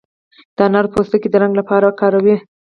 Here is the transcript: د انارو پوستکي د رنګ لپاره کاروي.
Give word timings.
د 0.55 0.57
انارو 0.65 0.91
پوستکي 0.93 1.27
د 1.31 1.35
رنګ 1.43 1.53
لپاره 1.59 1.97
کاروي. 1.99 2.35